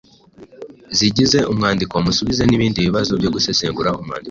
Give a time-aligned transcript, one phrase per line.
[0.97, 4.19] zigize umwandiko, musubize n’ibindi bibazo byo gusesengura umwandiko